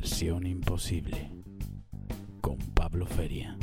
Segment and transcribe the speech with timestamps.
[0.00, 1.30] Versión imposible
[2.40, 3.54] con Pablo Feria.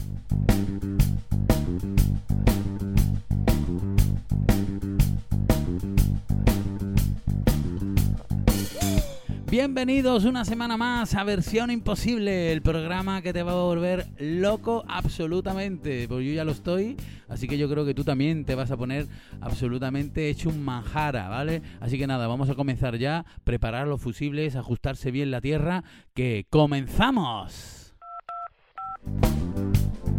[9.57, 14.85] Bienvenidos una semana más a Versión Imposible, el programa que te va a volver loco
[14.87, 16.95] absolutamente, porque yo ya lo estoy,
[17.27, 19.07] así que yo creo que tú también te vas a poner
[19.41, 21.63] absolutamente hecho un manjara, ¿vale?
[21.79, 26.45] Así que nada, vamos a comenzar ya, preparar los fusibles, ajustarse bien la tierra, que
[26.51, 27.95] comenzamos.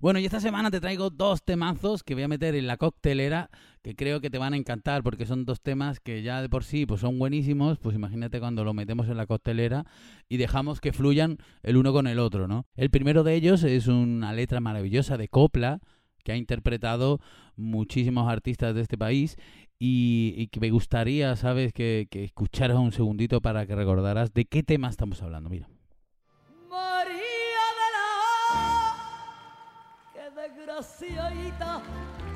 [0.07, 3.51] Bueno, y esta semana te traigo dos temazos que voy a meter en la coctelera
[3.83, 6.63] que creo que te van a encantar porque son dos temas que ya de por
[6.63, 9.85] sí pues son buenísimos, pues imagínate cuando lo metemos en la coctelera
[10.29, 12.67] y dejamos que fluyan el uno con el otro, ¿no?
[12.77, 15.81] El primero de ellos es una letra maravillosa de copla
[16.23, 17.19] que ha interpretado
[17.57, 19.35] muchísimos artistas de este país
[19.81, 24.63] y, que me gustaría, ¿sabes?, que, que escucharas un segundito para que recordaras de qué
[24.63, 25.51] tema estamos hablando.
[25.51, 25.67] Mira.
[30.77, 31.81] Desgraciadita,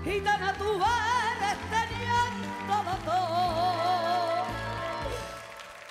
[0.03, 2.75] gitana tú eres teniendo
[3.05, 4.45] todo.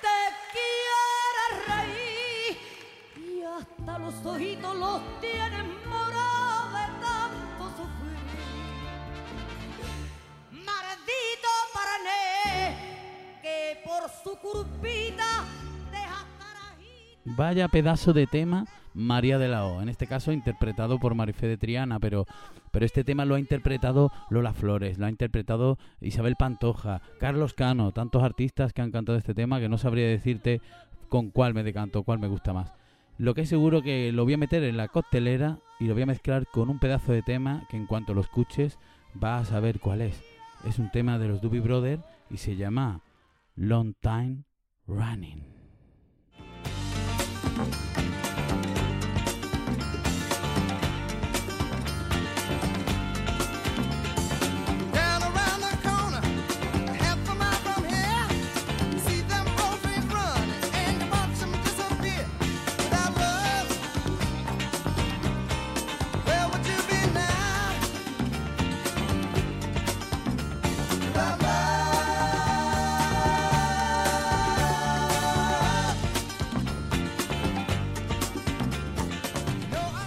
[0.02, 0.18] Te
[0.54, 2.58] quieres reír
[3.18, 8.18] y hasta los ojitos los tienes morados de tanto sufrir.
[10.52, 15.46] Maldito parané que por su curvita
[15.92, 16.26] deja
[17.26, 21.58] Vaya pedazo de tema María de la O, en este caso interpretado por Marifé de
[21.58, 22.26] Triana, pero,
[22.72, 27.92] pero este tema lo ha interpretado Lola Flores, lo ha interpretado Isabel Pantoja, Carlos Cano,
[27.92, 30.62] tantos artistas que han cantado este tema que no sabría decirte
[31.08, 32.74] con cuál me decanto, cuál me gusta más.
[33.18, 36.04] Lo que es seguro que lo voy a meter en la costelera y lo voy
[36.04, 38.80] a mezclar con un pedazo de tema que en cuanto lo escuches
[39.14, 40.22] vas a saber cuál es.
[40.66, 43.02] Es un tema de los Doobie Brothers y se llama
[43.56, 44.44] Long Time
[44.88, 45.59] Running.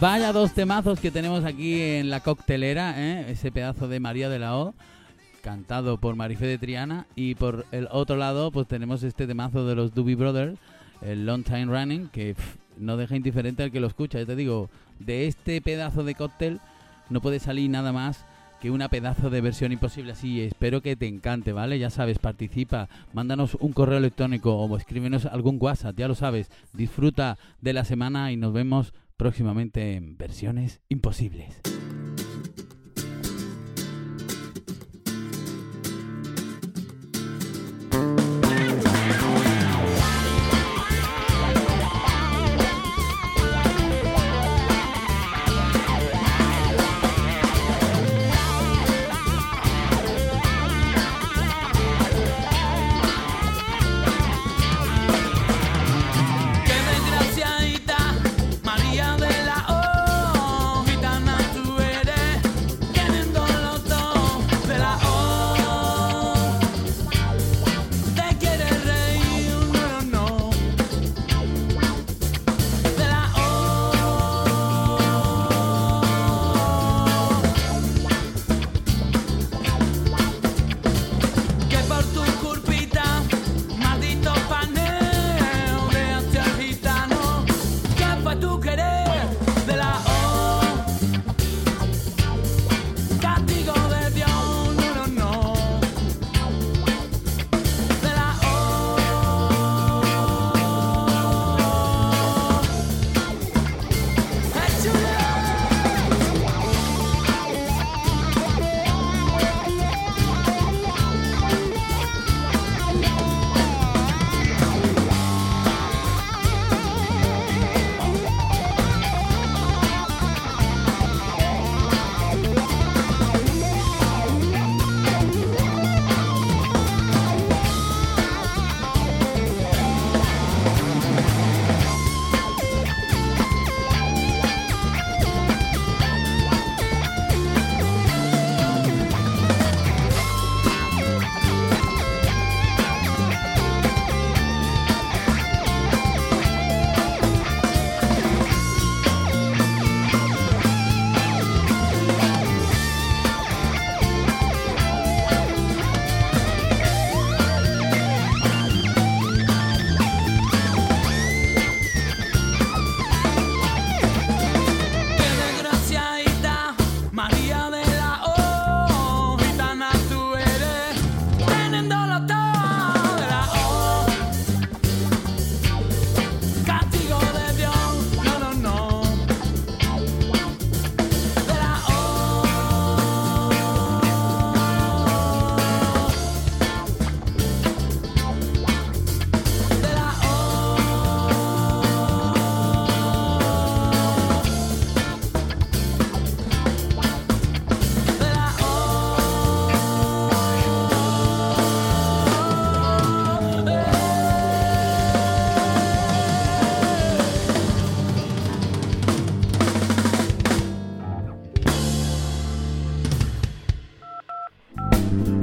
[0.03, 3.31] Vaya dos temazos que tenemos aquí en la coctelera, ¿eh?
[3.31, 4.75] ese pedazo de María de la O,
[5.43, 9.77] cantado por Marifé de Triana, y por el otro lado pues tenemos este temazo de
[9.77, 10.59] los Doobie Brothers,
[11.03, 12.35] el Long Time Running, que
[12.79, 14.19] no deja indiferente al que lo escucha.
[14.19, 16.59] Yo te digo, de este pedazo de cóctel
[17.09, 18.25] no puede salir nada más
[18.61, 20.41] que una pedazo de versión imposible así.
[20.41, 21.79] Espero que te encante, ¿vale?
[21.79, 26.51] Ya sabes, participa, mándanos un correo electrónico o escríbenos algún WhatsApp, ya lo sabes.
[26.73, 31.72] Disfruta de la semana y nos vemos próximamente en versiones imposibles.